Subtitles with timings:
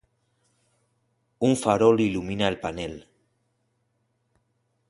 [1.49, 2.99] Un farol ilumina el panel.